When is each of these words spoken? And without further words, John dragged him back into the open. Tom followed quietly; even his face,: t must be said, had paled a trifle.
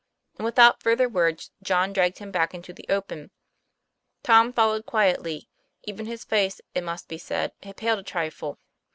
And 0.39 0.45
without 0.45 0.81
further 0.81 1.07
words, 1.07 1.51
John 1.61 1.93
dragged 1.93 2.17
him 2.17 2.31
back 2.31 2.55
into 2.55 2.73
the 2.73 2.87
open. 2.89 3.29
Tom 4.23 4.51
followed 4.51 4.87
quietly; 4.87 5.47
even 5.83 6.07
his 6.07 6.23
face,: 6.23 6.59
t 6.73 6.81
must 6.81 7.07
be 7.07 7.19
said, 7.19 7.51
had 7.61 7.77
paled 7.77 7.99
a 7.99 8.03
trifle. 8.03 8.57